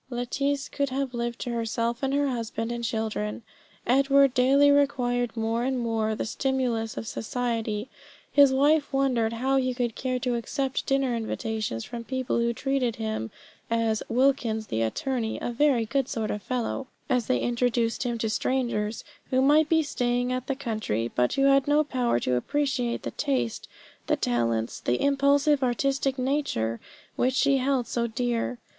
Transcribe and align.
Lettice 0.09 0.67
could 0.67 0.89
have 0.89 1.13
lived 1.13 1.37
to 1.41 1.51
herself 1.51 2.01
and 2.01 2.11
her 2.11 2.27
husband 2.29 2.71
and 2.71 2.83
children. 2.83 3.43
Edward 3.85 4.33
daily 4.33 4.71
required 4.71 5.37
more 5.37 5.63
and 5.63 5.77
more 5.77 6.15
the 6.15 6.25
stimulus 6.25 6.97
of 6.97 7.05
society. 7.05 7.87
His 8.31 8.51
wife 8.51 8.91
wondered 8.91 9.33
how 9.33 9.57
he 9.57 9.75
could 9.75 9.93
care 9.93 10.17
to 10.21 10.33
accept 10.33 10.87
dinner 10.87 11.15
invitations 11.15 11.85
from 11.85 12.03
people 12.03 12.39
who 12.39 12.51
treated 12.51 12.95
him 12.95 13.29
as 13.69 14.01
"Wilkins 14.09 14.65
the 14.73 14.81
attorney, 14.81 15.37
a 15.39 15.51
very 15.51 15.85
good 15.85 16.09
sort 16.09 16.31
of 16.31 16.41
fellow," 16.41 16.87
as 17.07 17.27
they 17.27 17.37
introduced 17.39 18.01
him 18.01 18.17
to 18.17 18.27
strangers 18.31 19.03
who 19.29 19.39
might 19.39 19.69
be 19.69 19.83
staying 19.83 20.31
in 20.31 20.41
the 20.47 20.55
country, 20.55 21.11
but 21.13 21.33
who 21.33 21.43
had 21.45 21.67
no 21.67 21.83
power 21.83 22.19
to 22.21 22.33
appreciate 22.35 23.03
the 23.03 23.11
taste, 23.11 23.67
the 24.07 24.15
talents, 24.15 24.79
the 24.79 24.99
impulsive 24.99 25.61
artistic 25.63 26.17
nature 26.17 26.79
which 27.15 27.35
she 27.35 27.57
held 27.57 27.85
so 27.85 28.07
dear. 28.07 28.57